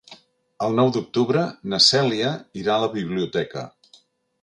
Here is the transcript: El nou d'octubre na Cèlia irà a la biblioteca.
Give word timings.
El 0.67 0.73
nou 0.79 0.89
d'octubre 0.95 1.45
na 1.73 1.81
Cèlia 1.89 2.35
irà 2.65 2.77
a 2.79 2.83
la 2.87 2.91
biblioteca. 2.99 3.71